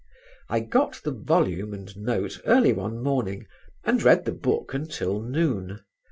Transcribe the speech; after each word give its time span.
I 0.49 0.61
got 0.61 0.95
the 1.03 1.11
volume 1.11 1.75
and 1.75 1.95
note 1.95 2.41
early 2.47 2.73
one 2.73 3.03
morning 3.03 3.45
and 3.83 4.01
read 4.01 4.25
the 4.25 4.31
book 4.31 4.73
until 4.73 5.21
noon. 5.21 5.81